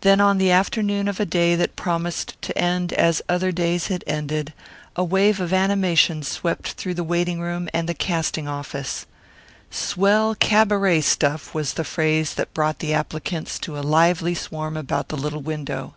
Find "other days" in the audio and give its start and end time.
3.28-3.86